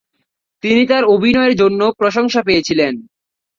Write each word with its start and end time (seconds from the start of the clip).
তিনি 0.63 0.81
তার 0.87 1.03
অভিনয়ের 1.05 1.53
জন্য 1.55 1.81
প্রশংসা 1.99 2.41
পেয়েছিলেন। 2.43 2.93